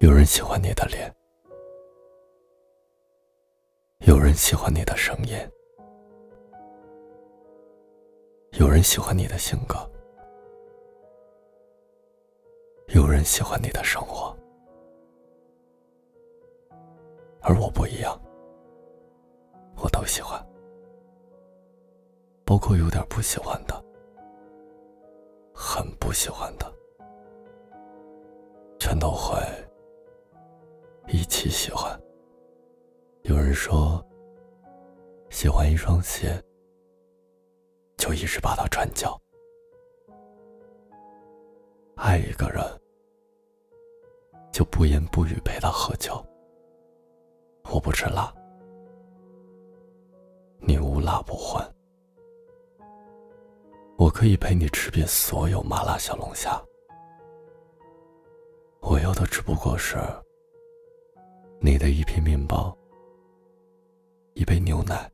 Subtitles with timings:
[0.00, 1.10] 有人喜欢你的脸，
[4.00, 5.34] 有人喜欢你的声音，
[8.52, 9.74] 有人喜欢你的性格，
[12.88, 14.36] 有人喜欢你的生活，
[17.40, 18.20] 而我不一样，
[19.82, 20.38] 我都喜欢，
[22.44, 23.82] 包括有点不喜欢的，
[25.54, 26.70] 很不喜欢的，
[28.78, 29.34] 全都会。
[31.26, 32.00] 一起喜欢。
[33.22, 34.00] 有人说，
[35.28, 36.40] 喜欢一双鞋，
[37.96, 39.20] 就一直把它穿脚；
[41.96, 42.62] 爱一个人，
[44.52, 46.24] 就不言不语陪他喝酒。
[47.72, 48.32] 我不吃辣，
[50.60, 51.68] 你无辣不欢。
[53.98, 56.62] 我可以陪你吃遍所有麻辣小龙虾，
[58.78, 59.96] 我要的只不过是。
[61.58, 62.76] 你的一片面包，
[64.34, 65.10] 一杯牛奶，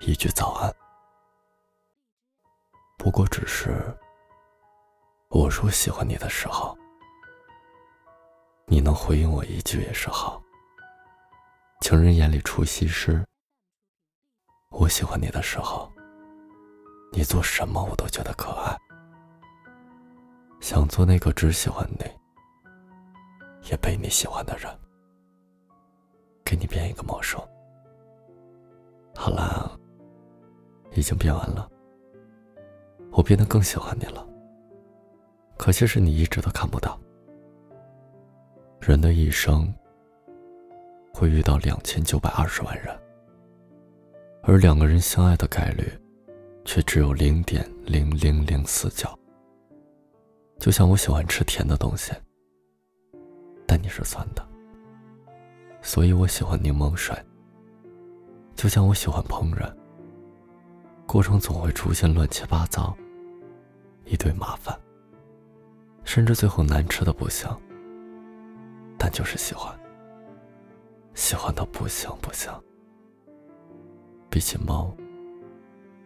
[0.00, 0.74] 一句早安，
[2.96, 3.94] 不过只是
[5.28, 6.76] 我说喜欢你的时候，
[8.66, 10.42] 你能回应我一句也是好。
[11.80, 13.26] 情人眼里出西施，
[14.70, 15.92] 我喜欢你的时候，
[17.12, 18.78] 你做什么我都觉得可爱，
[20.60, 22.04] 想做那个只喜欢你，
[23.68, 24.70] 也被你喜欢的人。
[26.52, 27.40] 给你变一个魔术。
[29.14, 29.74] 好啦，
[30.94, 31.66] 已经变完了。
[33.10, 34.28] 我变得更喜欢你了。
[35.56, 37.00] 可惜是你一直都看不到。
[38.82, 39.72] 人的一生
[41.14, 42.94] 会遇到两千九百二十万人，
[44.42, 45.90] 而两个人相爱的概率
[46.66, 49.18] 却只有零点零零零四角。
[50.58, 52.12] 就像我喜欢吃甜的东西，
[53.66, 54.51] 但你是酸的。
[55.82, 57.14] 所以我喜欢柠檬水。
[58.54, 59.70] 就像我喜欢烹饪，
[61.06, 62.96] 过程总会出现乱七八糟，
[64.04, 64.78] 一堆麻烦，
[66.04, 67.48] 甚至最后难吃的不行。
[68.96, 69.76] 但就是喜欢，
[71.14, 72.52] 喜欢到不行不行。
[74.30, 74.94] 比起猫，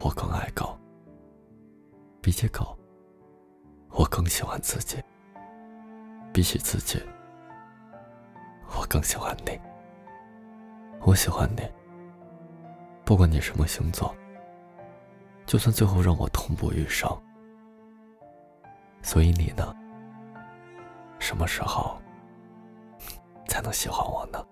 [0.00, 0.78] 我更爱狗；
[2.22, 2.76] 比起狗，
[3.90, 4.98] 我更喜欢自己；
[6.32, 6.98] 比起自己。
[8.78, 9.58] 我更喜欢你，
[11.06, 11.62] 我喜欢你。
[13.04, 14.12] 不管你什么星座，
[15.46, 17.08] 就算最后让我痛不欲生。
[19.02, 19.72] 所以你呢？
[21.20, 21.96] 什么时候
[23.46, 24.44] 才能喜欢我呢？